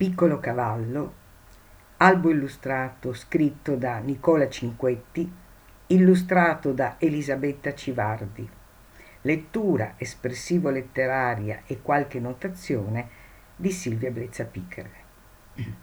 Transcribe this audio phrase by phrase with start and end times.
[0.00, 1.12] Piccolo cavallo,
[1.98, 5.30] albo illustrato scritto da Nicola Cinquetti,
[5.88, 8.48] illustrato da Elisabetta Civardi.
[9.20, 13.08] Lettura espressivo-letteraria e qualche notazione
[13.54, 14.90] di Silvia Brezza Piccare.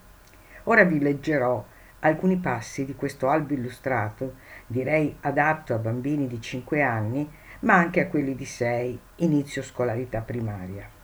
[0.63, 1.63] Ora vi leggerò
[1.99, 8.01] alcuni passi di questo albo illustrato, direi adatto a bambini di 5 anni, ma anche
[8.01, 10.96] a quelli di 6, inizio scolarità primaria.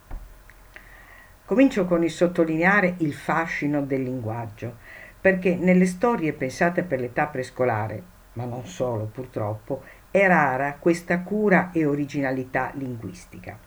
[1.45, 4.77] Comincio con il sottolineare il fascino del linguaggio,
[5.19, 8.01] perché nelle storie pensate per l'età prescolare,
[8.33, 13.57] ma non solo purtroppo, è rara questa cura e originalità linguistica.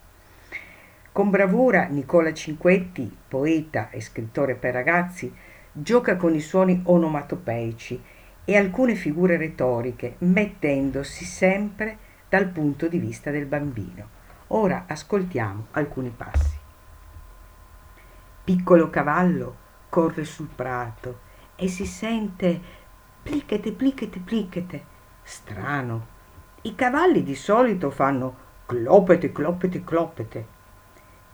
[1.12, 5.30] Con bravura Nicola Cinquetti, poeta e scrittore per ragazzi,
[5.70, 8.02] gioca con i suoni onomatopeici
[8.42, 14.08] e alcune figure retoriche, mettendosi sempre dal punto di vista del bambino.
[14.48, 16.55] Ora ascoltiamo alcuni passi.
[18.46, 19.56] Piccolo cavallo
[19.88, 21.18] corre sul prato
[21.56, 22.60] e si sente
[23.20, 24.84] plichete, plichete, plichete.
[25.24, 26.06] Strano.
[26.62, 30.46] I cavalli di solito fanno clopete, clopete, clopete.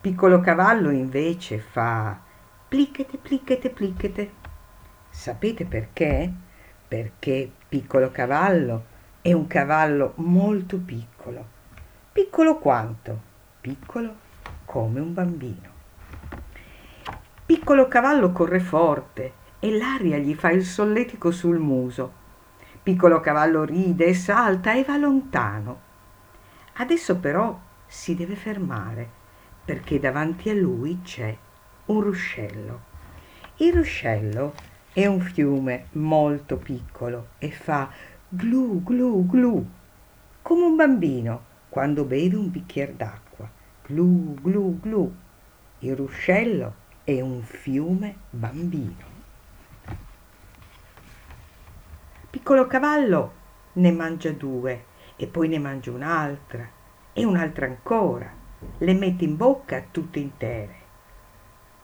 [0.01, 2.19] Piccolo cavallo invece fa
[2.67, 4.33] plichete, plichete, plichete.
[5.11, 6.33] Sapete perché?
[6.89, 8.85] Perché piccolo cavallo
[9.21, 11.47] è un cavallo molto piccolo.
[12.11, 13.21] Piccolo quanto?
[13.61, 14.15] Piccolo
[14.65, 15.72] come un bambino.
[17.55, 22.11] Piccolo cavallo corre forte e l'aria gli fa il solletico sul muso.
[22.83, 25.81] Piccolo cavallo ride e salta e va lontano.
[26.77, 29.07] Adesso però si deve fermare
[29.63, 31.37] perché davanti a lui c'è
[31.85, 32.81] un ruscello.
[33.57, 34.55] Il ruscello
[34.91, 37.91] è un fiume molto piccolo e fa
[38.31, 39.67] glu glu glu
[40.41, 43.47] come un bambino quando beve un bicchiere d'acqua.
[43.87, 45.15] Glu glu glu.
[45.81, 49.11] Il ruscello è un fiume bambino.
[52.31, 53.33] Piccolo cavallo
[53.73, 54.85] ne mangia due
[55.17, 56.69] e poi ne mangia un'altra
[57.13, 58.31] e un'altra ancora.
[58.79, 60.75] Le mette in bocca tutte intere.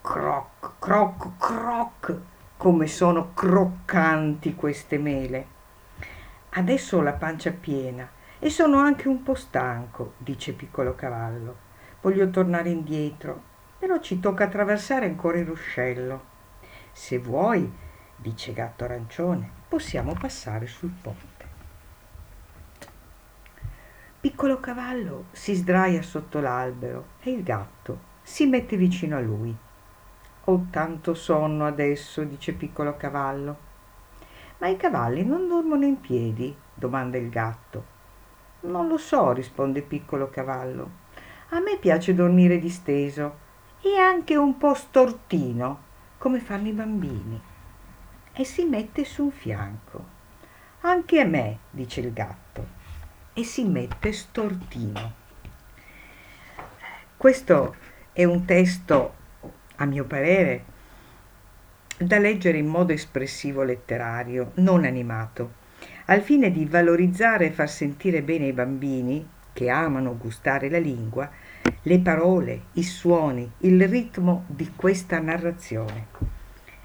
[0.03, 2.17] Croc, croc, croc,
[2.57, 5.47] come sono croccanti queste mele.
[6.51, 11.67] Adesso ho la pancia piena e sono anche un po' stanco, dice piccolo cavallo.
[12.01, 13.48] Voglio tornare indietro
[13.79, 16.37] però ci tocca attraversare ancora il ruscello.
[16.93, 17.71] Se vuoi,
[18.17, 21.47] dice Gatto Arancione, possiamo passare sul ponte.
[24.21, 29.57] Piccolo cavallo si sdraia sotto l'albero e il gatto si mette vicino a lui.
[30.45, 33.67] Ho tanto sonno adesso, dice piccolo cavallo.
[34.59, 36.55] Ma i cavalli non dormono in piedi?
[36.75, 37.97] domanda il gatto.
[38.61, 41.07] Non lo so, risponde piccolo cavallo.
[41.51, 43.47] A me piace dormire disteso
[43.81, 45.83] e anche un po' stortino,
[46.19, 47.41] come fanno i bambini,
[48.33, 50.17] e si mette su un fianco.
[50.81, 52.67] Anche a me, dice il gatto,
[53.33, 55.13] e si mette stortino.
[57.17, 57.77] Questo
[58.13, 59.15] è un testo,
[59.77, 60.65] a mio parere,
[61.99, 65.53] da leggere in modo espressivo letterario, non animato,
[66.07, 71.29] al fine di valorizzare e far sentire bene i bambini che amano gustare la lingua
[71.83, 76.07] le parole, i suoni, il ritmo di questa narrazione.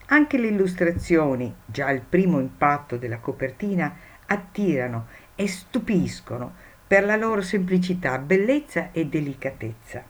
[0.08, 3.96] Anche le illustrazioni, già al primo impatto della copertina,
[4.26, 6.56] attirano e stupiscono
[6.88, 10.04] per la loro semplicità, bellezza e delicatezza.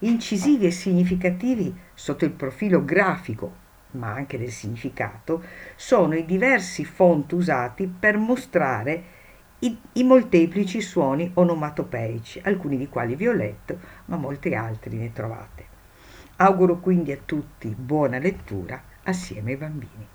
[0.00, 3.54] Incisivi e significativi sotto il profilo grafico,
[3.92, 5.42] ma anche del significato,
[5.76, 9.15] sono i diversi font usati per mostrare
[9.60, 15.12] i, i molteplici suoni onomatopeici, alcuni di quali vi ho letto, ma molti altri ne
[15.12, 15.64] trovate.
[16.36, 20.06] Auguro quindi a tutti buona lettura assieme ai bambini.